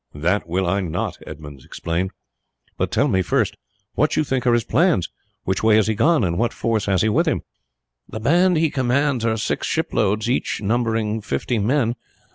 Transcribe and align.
"That 0.15 0.47
will 0.47 0.65
I 0.65 0.79
not!" 0.81 1.19
Edmund 1.27 1.61
exclaimed; 1.63 2.09
"but 2.75 2.89
tell 2.89 3.07
me 3.07 3.21
first 3.21 3.55
what 3.93 4.17
you 4.17 4.23
think 4.23 4.47
are 4.47 4.53
his 4.53 4.63
plans. 4.63 5.07
Which 5.43 5.61
way 5.61 5.75
has 5.75 5.85
he 5.85 5.93
gone, 5.93 6.23
and 6.23 6.39
what 6.39 6.53
force 6.53 6.87
has 6.87 7.03
he 7.03 7.09
with 7.09 7.27
him?" 7.27 7.43
"The 8.09 8.19
band 8.19 8.57
he 8.57 8.71
commands 8.71 9.25
are 9.25 9.37
six 9.37 9.67
shiploads, 9.67 10.27
each 10.27 10.59
numbering 10.59 11.21
fifty 11.21 11.59
men. 11.59 11.93